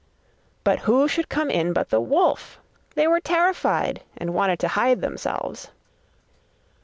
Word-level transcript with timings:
But 0.63 0.79
who 0.79 1.07
should 1.07 1.29
come 1.29 1.51
in 1.51 1.73
but 1.73 1.89
the 1.91 2.01
wolf! 2.01 2.57
They 2.95 3.05
were 3.05 3.19
terrified 3.19 4.01
and 4.17 4.33
wanted 4.33 4.57
to 4.61 4.69
hide 4.69 4.99
themselves. 5.01 5.69